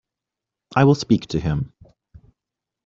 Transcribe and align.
I 0.75 0.83
will 0.85 0.95
speak 0.95 1.27
to 1.27 1.39
him. 1.39 1.73